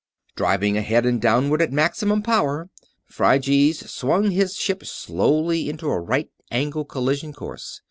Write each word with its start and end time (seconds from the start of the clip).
Driving 0.35 0.77
ahead 0.77 1.05
and 1.05 1.21
downward, 1.21 1.61
at 1.61 1.71
maximum 1.71 2.23
power, 2.23 2.71
Phryges 3.05 3.87
swung 3.87 4.31
his 4.31 4.55
ship 4.55 4.83
slowly 4.83 5.69
into 5.69 5.85
a 5.91 5.99
right 6.01 6.31
angle 6.49 6.85
collision 6.85 7.33
course. 7.33 7.79